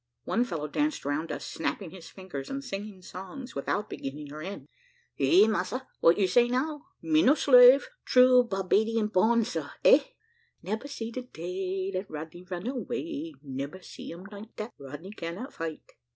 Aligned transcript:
One 0.23 0.43
fellow 0.45 0.67
danced 0.67 1.05
round 1.05 1.31
us 1.31 1.45
snapping 1.45 1.91
his 1.91 2.09
fingers 2.09 2.49
and 2.49 2.63
singing 2.63 3.03
songs 3.03 3.53
without 3.53 3.87
beginning 3.87 4.33
or 4.33 4.41
end. 4.41 4.67
"Eh, 5.19 5.45
massa, 5.45 5.85
what 5.99 6.17
you 6.17 6.25
say 6.27 6.47
now? 6.47 6.87
Me 7.03 7.21
no 7.21 7.35
slave 7.35 7.87
true 8.03 8.43
Barbadian 8.43 9.09
born, 9.09 9.45
sir, 9.45 9.69
Eh! 9.85 10.01
"Nebba 10.63 10.87
see 10.87 11.11
de 11.11 11.21
day 11.21 11.91
Dat 11.91 12.09
Rodney 12.09 12.41
run 12.49 12.65
away, 12.65 13.35
Nebba 13.43 13.83
see 13.83 14.11
um 14.11 14.25
night 14.25 14.49
Dat 14.55 14.73
Rodney 14.79 15.11
cannot 15.11 15.53
fight. 15.53 15.83